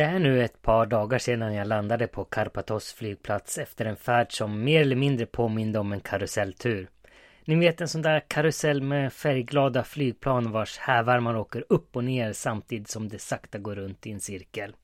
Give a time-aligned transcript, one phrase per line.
[0.00, 4.32] Det är nu ett par dagar sedan jag landade på Karpatos flygplats efter en färd
[4.32, 6.88] som mer eller mindre påminde om en karuselltur.
[7.44, 12.32] Ni vet en sån där karusell med färgglada flygplan vars hävarmar åker upp och ner
[12.32, 14.76] samtidigt som det sakta går runt i en cirkel.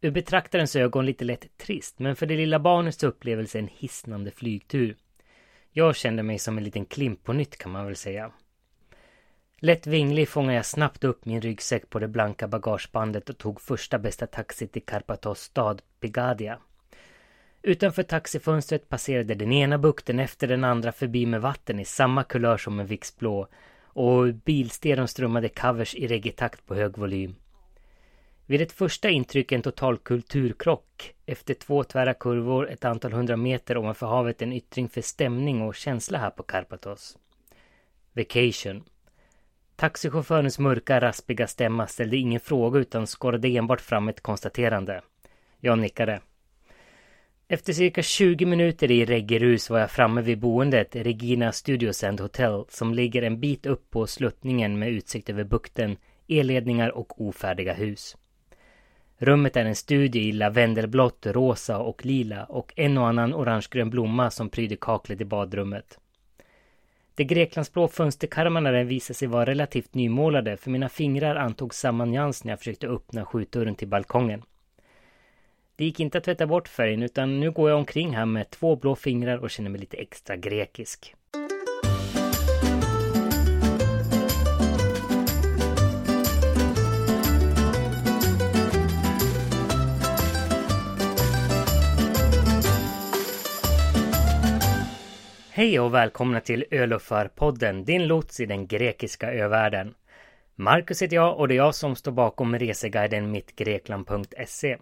[0.00, 4.96] Ur betraktarens ögon lite lätt trist, men för det lilla barnets upplevelse en hisnande flygtur.
[5.72, 8.32] Jag kände mig som en liten klimp på nytt kan man väl säga.
[9.60, 13.98] Lätt vinglig fångade jag snabbt upp min ryggsäck på det blanka bagagebandet och tog första
[13.98, 16.58] bästa taxi till Karpatos stad, Pigadia.
[17.62, 22.56] Utanför taxifönstret passerade den ena bukten efter den andra förbi med vatten i samma kulör
[22.56, 23.48] som en Vixblå
[23.84, 27.34] och bilstereon strömmade covers i reggaetakt på hög volym.
[28.46, 31.14] Vid ett första intryck en total kulturkrock.
[31.26, 35.74] Efter två tvära kurvor ett antal hundra meter ovanför havet en yttring för stämning och
[35.74, 37.18] känsla här på Karpatos.
[38.12, 38.84] Vacation.
[39.76, 45.00] Taxichaufförens mörka, raspiga stämma ställde ingen fråga utan skorrade enbart fram ett konstaterande.
[45.60, 46.20] Jag nickade.
[47.48, 52.64] Efter cirka 20 minuter i reggerus var jag framme vid boendet Regina Studios and Hotel
[52.68, 55.96] som ligger en bit upp på sluttningen med utsikt över bukten,
[56.28, 58.16] elledningar och ofärdiga hus.
[59.18, 64.30] Rummet är en studie i lavendelblått, rosa och lila och en och annan orangegrön blomma
[64.30, 65.98] som pryder kaklet i badrummet.
[67.16, 72.52] De Greklandsblå fönsterkarmarna visade sig vara relativt nymålade för mina fingrar antog samma nyans när
[72.52, 74.42] jag försökte öppna skjutdörren till balkongen.
[75.76, 78.76] Det gick inte att tvätta bort färgen utan nu går jag omkring här med två
[78.76, 81.14] blå fingrar och känner mig lite extra grekisk.
[95.56, 99.94] Hej och välkomna till Öluffarpodden, din lots i den grekiska övärlden.
[100.54, 104.76] Marcus heter jag och det är jag som står bakom reseguiden mittgrekland.se.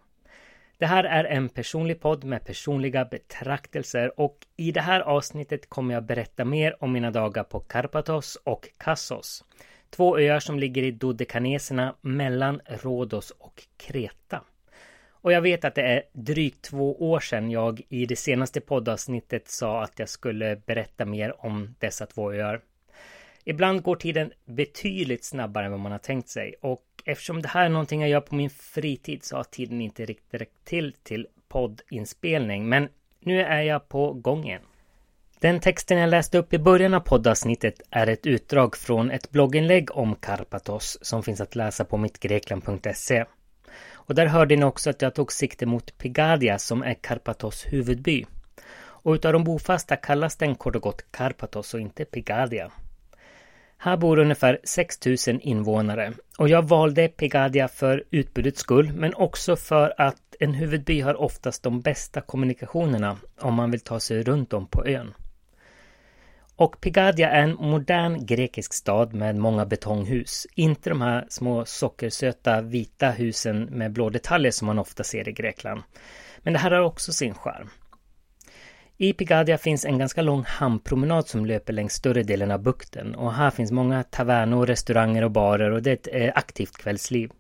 [0.79, 5.95] Det här är en personlig podd med personliga betraktelser och i det här avsnittet kommer
[5.95, 9.45] jag berätta mer om mina dagar på Karpathos och Kassos.
[9.91, 14.41] Två öar som ligger i Dodekaneserna mellan Rhodos och Kreta.
[15.25, 19.49] Och jag vet att det är drygt två år sedan jag i det senaste poddavsnittet
[19.49, 22.61] sa att jag skulle berätta mer om dessa två öar.
[23.45, 27.65] Ibland går tiden betydligt snabbare än vad man har tänkt sig och eftersom det här
[27.65, 31.27] är någonting jag gör på min fritid så har tiden inte riktigt räckt till till
[31.49, 32.69] poddinspelning.
[32.69, 32.89] Men
[33.21, 34.63] nu är jag på gång igen.
[35.39, 39.97] Den texten jag läste upp i början av poddavsnittet är ett utdrag från ett blogginlägg
[39.97, 43.25] om Karpatos som finns att läsa på mittgrekland.se.
[43.93, 48.27] Och där hörde ni också att jag tog sikte mot Pigadia som är Karpatos huvudby.
[48.77, 52.71] Och utav de bofasta kallas den kort och gott Karpatos och inte Pigadia.
[53.79, 59.95] Här bor ungefär 6000 invånare och jag valde Pigadia för utbudets skull men också för
[59.99, 64.67] att en huvudby har oftast de bästa kommunikationerna om man vill ta sig runt om
[64.67, 65.15] på ön.
[66.57, 70.47] Och Pigadia är en modern grekisk stad med många betonghus.
[70.55, 75.33] Inte de här små sockersöta vita husen med blå detaljer som man ofta ser i
[75.33, 75.83] Grekland.
[76.39, 77.71] Men det här har också sin charm.
[78.97, 83.33] I Pigadia finns en ganska lång hamnpromenad som löper längs större delen av bukten och
[83.33, 87.31] här finns många tavernor, restauranger och barer och det är ett eh, aktivt kvällsliv.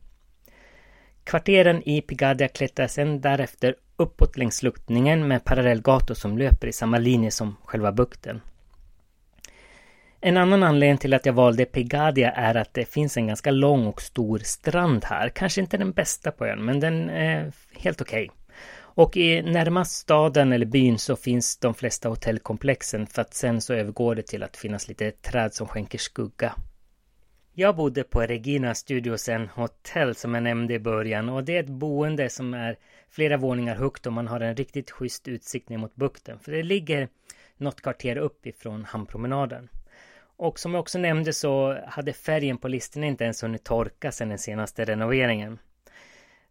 [1.24, 6.98] Kvarteren i Pigadia klättrar sedan därefter uppåt längs sluttningen med parallellgator som löper i samma
[6.98, 8.40] linje som själva bukten.
[10.26, 13.86] En annan anledning till att jag valde Pigadia är att det finns en ganska lång
[13.86, 15.28] och stor strand här.
[15.28, 18.24] Kanske inte den bästa på ön, men den är helt okej.
[18.24, 18.36] Okay.
[18.76, 23.74] Och i närmast staden eller byn så finns de flesta hotellkomplexen för att sen så
[23.74, 26.52] övergår det till att finnas lite träd som skänker skugga.
[27.52, 31.60] Jag bodde på Regina Studios, en hotell som jag nämnde i början och det är
[31.62, 32.76] ett boende som är
[33.10, 36.38] flera våningar högt och man har en riktigt schysst utsikt ner mot bukten.
[36.38, 37.08] För det ligger
[37.56, 39.68] något kvarter upp ifrån hamnpromenaden.
[40.36, 44.28] Och som jag också nämnde så hade färgen på listorna inte ens hunnit torka sedan
[44.28, 45.58] den senaste renoveringen.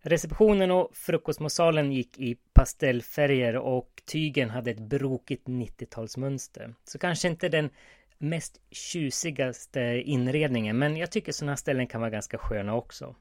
[0.02, 6.76] Receptionen och frukostmatsalen gick i pastellfärger och tygen hade ett brokigt 90-talsmönster.
[6.84, 7.70] Så kanske inte den
[8.18, 13.16] mest tjusigaste inredningen, men jag tycker sådana ställen kan vara ganska sköna också.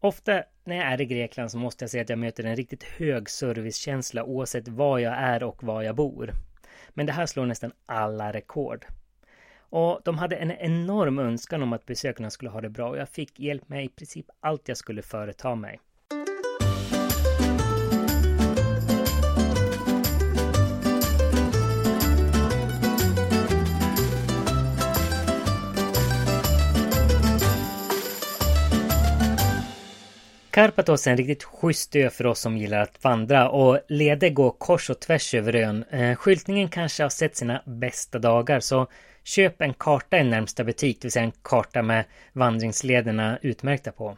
[0.00, 2.82] Ofta när jag är i Grekland så måste jag säga att jag möter en riktigt
[2.82, 6.32] hög servicekänsla oavsett var jag är och var jag bor.
[6.88, 8.86] Men det här slår nästan alla rekord.
[9.70, 13.08] Och de hade en enorm önskan om att besökarna skulle ha det bra och jag
[13.08, 15.80] fick hjälp med i princip allt jag skulle företa mig.
[30.50, 34.50] Karpathos är en riktigt schysst ö för oss som gillar att vandra och leder går
[34.50, 35.84] kors och tvärs över ön.
[35.90, 38.86] Eh, skyltningen kanske har sett sina bästa dagar så
[39.28, 44.16] köp en karta i närmsta butik, det vill säga en karta med vandringslederna utmärkta på.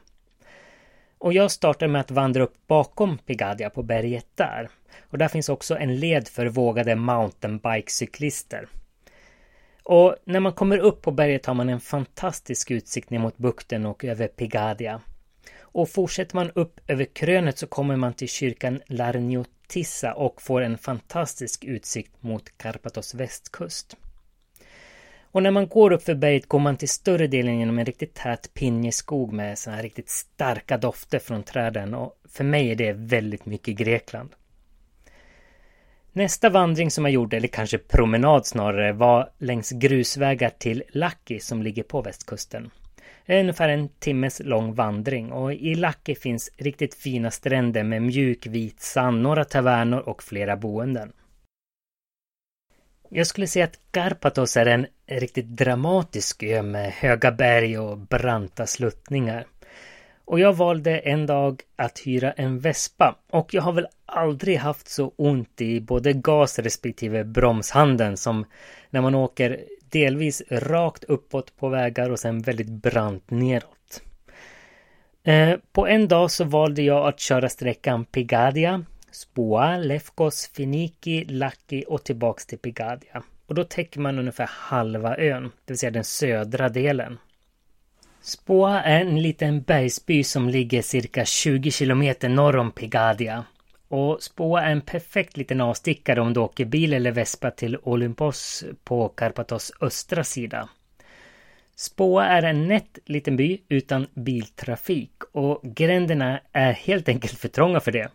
[1.19, 4.69] Och jag startade med att vandra upp bakom Pigadia på berget där.
[5.01, 8.69] Och där finns också en led för vågade mountainbikecyklister.
[9.83, 13.87] Och när man kommer upp på berget har man en fantastisk utsikt ner mot bukten
[13.87, 15.01] och över Pigadia.
[15.61, 20.79] Och fortsätter man upp över krönet så kommer man till kyrkan Larniotissa och får en
[20.79, 23.97] fantastisk utsikt mot Karpatos västkust.
[25.33, 28.15] Och när man går upp för berget går man till större delen genom en riktigt
[28.15, 32.93] tät pinjeskog med såna här riktigt starka dofter från träden och för mig är det
[32.93, 34.31] väldigt mycket Grekland.
[36.13, 41.63] Nästa vandring som jag gjorde, eller kanske promenad snarare, var längs grusvägar till Laki som
[41.63, 42.71] ligger på västkusten.
[43.27, 48.03] Det är ungefär en timmes lång vandring och i Laki finns riktigt fina stränder med
[48.03, 51.13] mjuk vit sand, några tavernor och flera boenden.
[53.13, 58.67] Jag skulle säga att Karpathos är en riktigt dramatisk ö med höga berg och branta
[58.67, 59.47] sluttningar.
[60.25, 64.89] Och jag valde en dag att hyra en vespa och jag har väl aldrig haft
[64.89, 68.45] så ont i både gas respektive bromshanden som
[68.91, 74.03] när man åker delvis rakt uppåt på vägar och sen väldigt brant neråt.
[75.25, 81.85] Eh, på en dag så valde jag att köra sträckan Pigadia, Spoa, Lefkos, Finiki, Laki
[81.89, 83.23] och tillbaks till Pigadia.
[83.47, 87.19] Och då täcker man ungefär halva ön, det vill säga den södra delen.
[88.23, 93.45] Spoa är en liten bergsby som ligger cirka 20 kilometer norr om Pigadia.
[93.89, 98.65] Och Spoa är en perfekt liten avstickare om du åker bil eller vespa till Olympos
[98.85, 100.69] på Karpatos östra sida.
[101.77, 107.81] Spoa är en nätt liten by utan biltrafik och gränderna är helt enkelt för trånga
[107.81, 108.11] för det.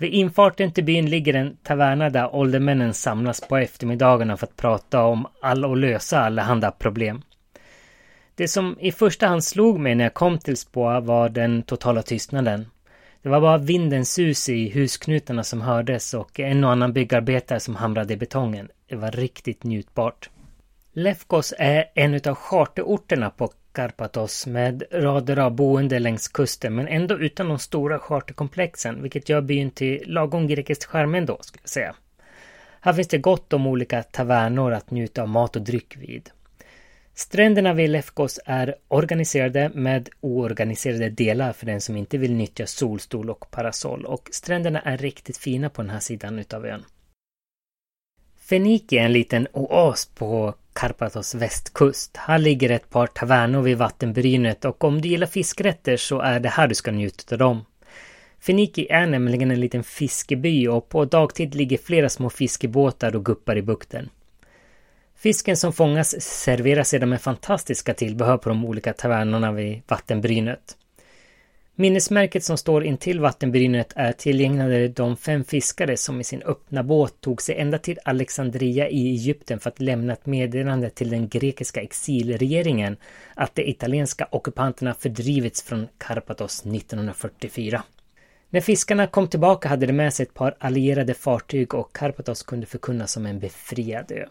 [0.00, 5.02] Vid infarten till byn ligger en taverna där åldermännen samlas på eftermiddagarna för att prata
[5.02, 7.22] om all och lösa allehanda problem.
[8.34, 12.02] Det som i första hand slog mig när jag kom till Spoa var den totala
[12.02, 12.66] tystnaden.
[13.22, 17.76] Det var bara vindens sus i husknutarna som hördes och en och annan byggarbetare som
[17.76, 18.68] hamrade i betongen.
[18.88, 20.30] Det var riktigt njutbart.
[20.92, 27.18] Lefkos är en av charterorterna på Karpathos med rader av boende längs kusten men ändå
[27.18, 31.94] utan de stora charterkomplexen vilket gör byn till lagom grekiskt charm ändå skulle jag säga.
[32.80, 36.30] Här finns det gott om olika tavernor att njuta av mat och dryck vid.
[37.14, 43.30] Stränderna vid Lefkos är organiserade med oorganiserade delar för den som inte vill nyttja solstol
[43.30, 46.84] och parasoll och stränderna är riktigt fina på den här sidan utav ön.
[48.38, 52.16] Feniki är en liten oas på Karpathos västkust.
[52.16, 56.48] Här ligger ett par tavernor vid vattenbrynet och om du gillar fiskrätter så är det
[56.48, 57.64] här du ska njuta av dem.
[58.40, 63.56] Feniki är nämligen en liten fiskeby och på dagtid ligger flera små fiskebåtar och guppar
[63.56, 64.08] i bukten.
[65.16, 70.76] Fisken som fångas serveras sedan med fantastiska tillbehör på de olika tavernorna vid vattenbrynet.
[71.80, 77.20] Minnesmärket som står intill vattenbrynet är tillägnade de fem fiskare som i sin öppna båt
[77.20, 81.82] tog sig ända till Alexandria i Egypten för att lämna ett meddelande till den grekiska
[81.82, 82.96] exilregeringen
[83.34, 87.82] att de italienska ockupanterna fördrivits från Karpathos 1944.
[88.50, 92.66] När fiskarna kom tillbaka hade de med sig ett par allierade fartyg och Karpathos kunde
[92.66, 94.26] förkunnas som en befriad ö.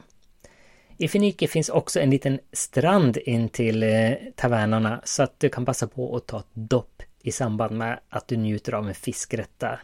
[0.98, 5.65] I Fenike finns också en liten strand in till eh, tavernorna så att du kan
[5.65, 9.60] passa på att ta ett dopp i samband med att du njuter av en fiskrätt
[9.60, 9.82] där.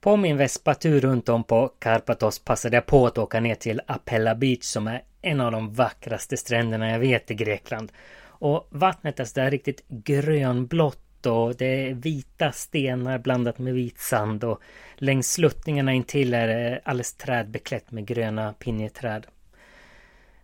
[0.00, 4.34] På min vespatur runt om på Karpathos passade jag på att åka ner till Apella
[4.34, 7.92] Beach som är en av de vackraste stränderna jag vet i Grekland.
[8.38, 14.44] Och vattnet är sådär riktigt grönblått och det är vita stenar blandat med vit sand
[14.44, 14.60] och
[14.94, 19.26] längs sluttningarna intill är det alldeles trädbeklätt med gröna pinjeträd.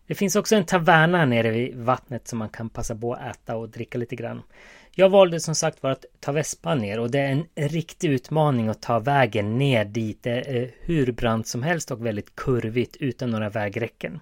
[0.06, 3.56] Det finns också en taverna nere vid vattnet som man kan passa på att äta
[3.56, 4.42] och dricka lite grann.
[4.94, 8.68] Jag valde som sagt var att ta vespan ner och det är en riktig utmaning
[8.68, 10.22] att ta vägen ner dit.
[10.22, 14.20] Det är eh, hur brant som helst och väldigt kurvigt utan några vägräcken.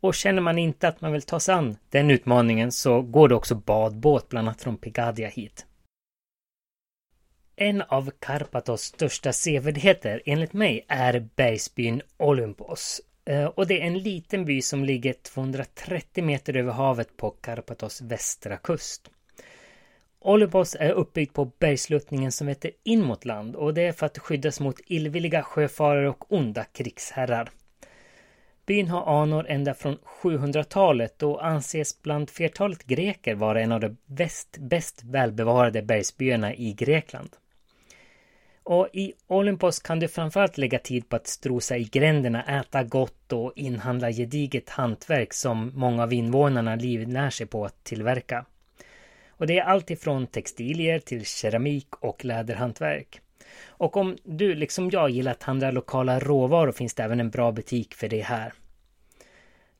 [0.00, 3.34] Och känner man inte att man vill ta sig an den utmaningen så går det
[3.34, 5.66] också badbåt bland annat från Pigadia hit.
[7.56, 13.98] En av Karpatos största sevärdheter enligt mig är bergsbyn Olympos eh, och det är en
[13.98, 19.10] liten by som ligger 230 meter över havet på Karpatos västra kust.
[20.26, 24.18] Olympos är uppbyggd på bergsluttningen som heter in mot land och det är för att
[24.18, 27.50] skyddas mot illvilliga sjöfarare och onda krigsherrar.
[28.66, 33.96] Byn har anor ända från 700-talet och anses bland flertalet greker vara en av de
[34.06, 37.30] bäst, bäst välbevarade bergsbyarna i Grekland.
[38.62, 43.32] Och i Olympos kan du framförallt lägga tid på att strosa i gränderna, äta gott
[43.32, 48.44] och inhandla gediget hantverk som många av invånarna livnär sig på att tillverka.
[49.36, 53.20] Och det är allt ifrån textilier till keramik och läderhantverk.
[53.66, 57.52] Och om du liksom jag gillar att handla lokala råvaror finns det även en bra
[57.52, 58.52] butik för det här.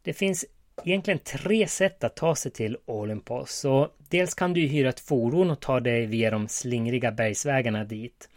[0.03, 0.45] Det finns
[0.85, 3.53] egentligen tre sätt att ta sig till Olympos.
[3.53, 8.29] Så dels kan du hyra ett fordon och ta dig via de slingriga bergsvägarna dit.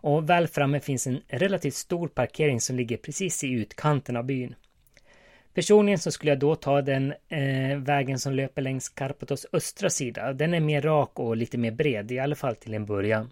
[0.00, 4.54] Och väl framme finns en relativt stor parkering som ligger precis i utkanten av byn.
[5.58, 10.32] Personligen så skulle jag då ta den eh, vägen som löper längs Karpatos östra sida.
[10.32, 13.30] Den är mer rak och lite mer bred, i alla fall till en början.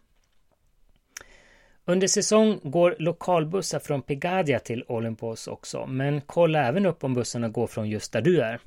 [1.85, 7.49] Under säsong går lokalbussar från Pegadia till Olympos också, men kolla även upp om bussarna
[7.49, 8.61] går från just där du är.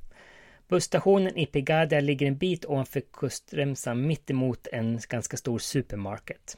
[0.68, 6.58] Busstationen i Pegadia ligger en bit ovanför kustremsan mittemot en ganska stor supermarket.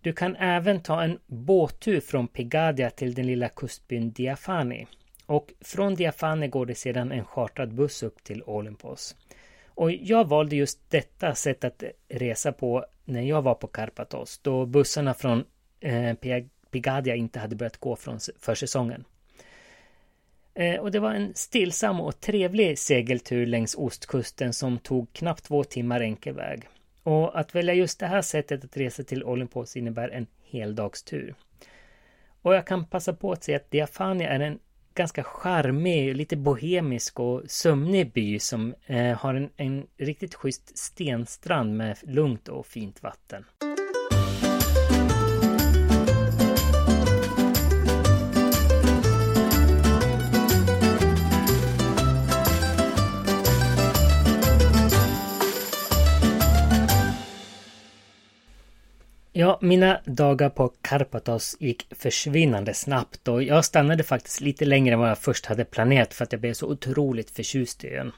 [0.00, 4.86] Du kan även ta en båttur från Pegadia till den lilla kustbyn Diafani.
[5.30, 9.16] Och från Diafani går det sedan en chartrad buss upp till Olympos.
[9.66, 14.66] Och jag valde just detta sätt att resa på när jag var på Karpatos, då
[14.66, 15.44] bussarna från
[15.80, 16.14] eh,
[16.70, 19.04] Pigadia inte hade börjat gå från försäsongen.
[20.54, 25.64] Eh, och det var en stillsam och trevlig segeltur längs ostkusten som tog knappt två
[25.64, 26.68] timmar enkel väg.
[27.02, 31.34] Och att välja just det här sättet att resa till Olympos innebär en heldagstur.
[32.42, 34.58] Och jag kan passa på att säga att Diafani är en
[35.00, 41.76] ganska charmig, lite bohemisk och sömnig by som eh, har en, en riktigt schysst stenstrand
[41.76, 43.44] med lugnt och fint vatten.
[59.32, 65.00] Ja, mina dagar på Karpatos gick försvinnande snabbt och jag stannade faktiskt lite längre än
[65.00, 68.12] vad jag först hade planerat för att jag blev så otroligt förtjust i ön.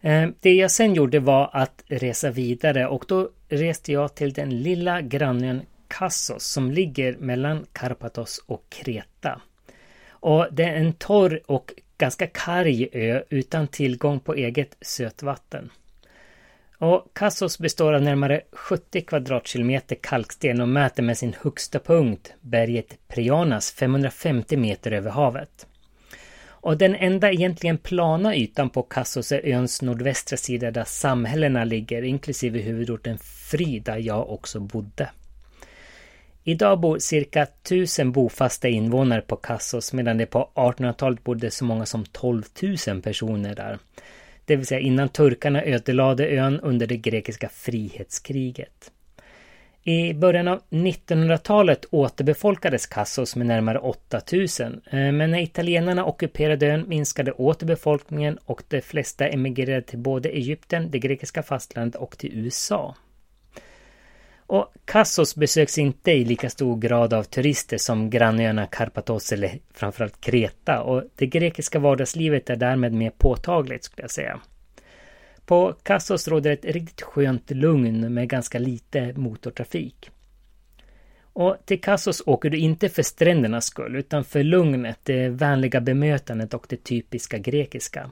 [0.00, 4.62] Eh, det jag sen gjorde var att resa vidare och då reste jag till den
[4.62, 9.40] lilla grannön Kassos som ligger mellan Karpatos och Kreta.
[10.08, 15.70] Och det är en torr och ganska karg ö utan tillgång på eget sötvatten.
[16.78, 23.08] Och Kassos består av närmare 70 kvadratkilometer kalksten och mäter med sin högsta punkt, berget
[23.08, 25.66] Prianas, 550 meter över havet.
[26.48, 32.02] Och den enda egentligen plana ytan på Kassos är öns nordvästra sida där samhällena ligger,
[32.02, 35.10] inklusive huvudorten Fry där jag också bodde.
[36.44, 41.86] Idag bor cirka 1000 bofasta invånare på Kassos medan det på 1800-talet bodde så många
[41.86, 42.42] som 12
[42.88, 43.78] 000 personer där
[44.46, 48.92] det vill säga innan turkarna ödelade ön under det grekiska frihetskriget.
[49.82, 56.88] I början av 1900-talet återbefolkades Kassos med närmare 8000, eh, men när italienarna ockuperade ön
[56.88, 62.94] minskade återbefolkningen och de flesta emigrerade till både Egypten, det grekiska fastlandet och till USA.
[64.46, 70.20] Och Kassos besöks inte i lika stor grad av turister som grannöarna Karpatos eller framförallt
[70.20, 74.40] Kreta och det grekiska vardagslivet är därmed mer påtagligt skulle jag säga.
[75.46, 80.10] På Kassos råder ett riktigt skönt lugn med ganska lite motortrafik.
[81.32, 86.54] Och till Kassos åker du inte för strändernas skull utan för lugnet, det vänliga bemötandet
[86.54, 88.10] och det typiska grekiska.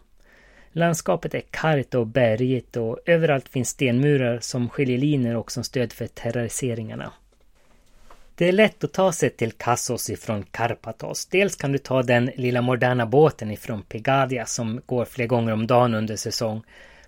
[0.77, 6.07] Landskapet är kargt och bergigt och överallt finns stenmurar som skiljelinjer och som stöd för
[6.07, 7.13] terroriseringarna.
[8.35, 11.27] Det är lätt att ta sig till Kassos ifrån Karpatos.
[11.27, 15.67] Dels kan du ta den lilla moderna båten ifrån Pegadia som går flera gånger om
[15.67, 16.63] dagen under säsong.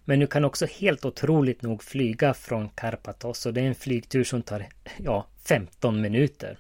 [0.04, 4.24] Men du kan också helt otroligt nog flyga från Karpatos och det är en flygtur
[4.24, 6.58] som tar, ja, 15 minuter.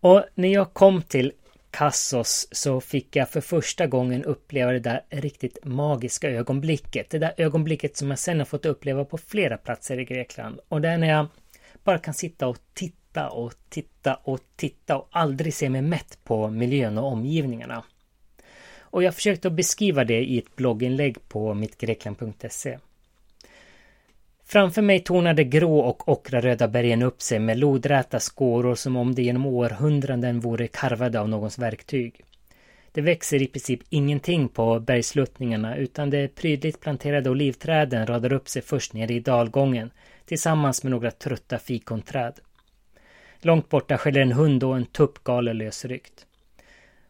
[0.00, 1.32] Och när jag kom till
[1.72, 7.10] Kassos så fick jag för första gången uppleva det där riktigt magiska ögonblicket.
[7.10, 10.60] Det där ögonblicket som jag sen har fått uppleva på flera platser i Grekland.
[10.68, 11.26] Och det är när jag
[11.84, 16.50] bara kan sitta och titta och titta och titta och aldrig se mig mätt på
[16.50, 17.84] miljön och omgivningarna.
[18.80, 22.78] Och jag försökte att beskriva det i ett blogginlägg på mittgrekland.se.
[24.52, 29.22] Framför mig tornade grå och ockraröda bergen upp sig med lodräta skåror som om de
[29.22, 32.24] genom århundraden vore karvade av någons verktyg.
[32.92, 38.62] Det växer i princip ingenting på bergsluttningarna utan de prydligt planterade olivträden radar upp sig
[38.62, 39.90] först nere i dalgången
[40.24, 42.34] tillsammans med några trötta fikonträd.
[43.40, 46.26] Långt borta skäller en hund och en tupp galer lösryckt.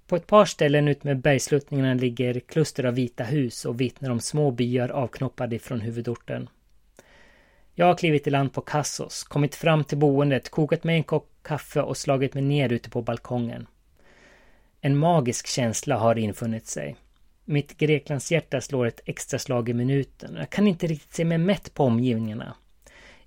[0.07, 4.51] På ett par ställen utmed bergsluttningarna ligger kluster av vita hus och vittnar om små
[4.51, 6.49] byar avknoppade från huvudorten.
[7.75, 11.29] Jag har klivit i land på Kassos, kommit fram till boendet, kokat mig en kopp
[11.43, 13.67] kaffe och slagit mig ner ute på balkongen.
[14.81, 16.97] En magisk känsla har infunnit sig.
[17.45, 20.35] Mitt Greklandshjärta slår ett extra slag i minuten.
[20.39, 22.55] Jag kan inte riktigt se mig mätt på omgivningarna.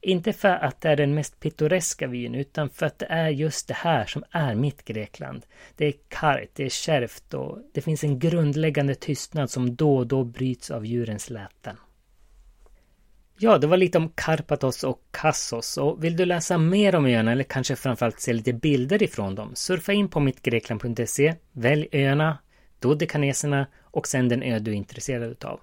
[0.02, 3.68] Inte för att det är den mest pittoreska vyn, utan för att det är just
[3.68, 5.46] det här som är mitt Grekland.
[5.76, 10.08] Det är kargt, det är kärvt och det finns en grundläggande tystnad som då och
[10.08, 11.78] då bryts av djurens läten.
[13.38, 17.32] Ja, det var lite om Karpatos och Kassos och vill du läsa mer om öarna
[17.32, 22.38] eller kanske framförallt se lite bilder ifrån dem, surfa in på mittgrekland.se, välj öarna,
[22.80, 25.60] Dodekaneserna och sen den ö du är intresserad utav.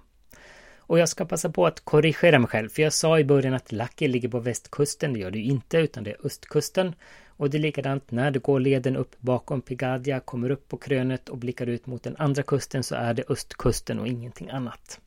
[0.77, 3.71] Och jag ska passa på att korrigera mig själv, för jag sa i början att
[3.71, 5.13] Laki ligger på västkusten.
[5.13, 6.95] Det gör det ju inte, utan det är östkusten.
[7.27, 11.29] Och det är likadant när du går leden upp bakom Pigadia, kommer upp på krönet
[11.29, 14.99] och blickar ut mot den andra kusten så är det östkusten och ingenting annat.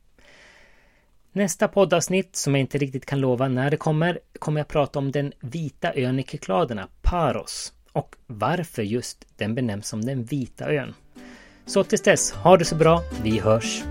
[1.37, 5.11] Nästa poddavsnitt, som jag inte riktigt kan lova när det kommer, kommer jag prata om
[5.11, 7.73] den vita ön i Kykladerna, Paros.
[7.91, 10.93] Och varför just den benämns som den vita ön.
[11.65, 13.83] Så tills dess, ha det så bra, vi hörs!